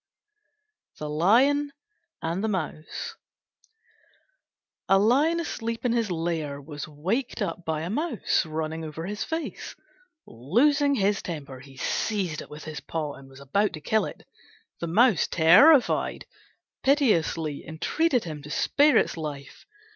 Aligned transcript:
THE 0.97 1.07
LION 1.07 1.73
AND 2.23 2.43
THE 2.43 2.47
MOUSE 2.47 3.17
A 4.89 4.97
Lion 4.97 5.39
asleep 5.39 5.85
in 5.85 5.91
his 5.93 6.09
lair 6.09 6.59
was 6.59 6.87
waked 6.87 7.39
up 7.39 7.63
by 7.65 7.81
a 7.81 7.89
Mouse 7.91 8.43
running 8.43 8.83
over 8.83 9.05
his 9.05 9.23
face. 9.23 9.75
Losing 10.25 10.95
his 10.95 11.21
temper 11.21 11.59
he 11.59 11.77
seized 11.77 12.41
it 12.41 12.49
with 12.49 12.63
his 12.63 12.79
paw 12.79 13.13
and 13.13 13.29
was 13.29 13.39
about 13.41 13.73
to 13.73 13.79
kill 13.79 14.05
it. 14.05 14.23
The 14.79 14.87
Mouse, 14.87 15.27
terrified, 15.27 16.25
piteously 16.81 17.63
entreated 17.67 18.23
him 18.23 18.41
to 18.41 18.49
spare 18.49 18.97
its 18.97 19.15
life. 19.17 19.67